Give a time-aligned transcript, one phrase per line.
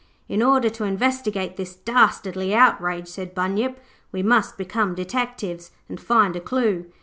[0.27, 3.79] 'In order to investigate this dastardly outrage,' said Bunyip,
[4.11, 6.87] 'we must become detectives, and find a clue.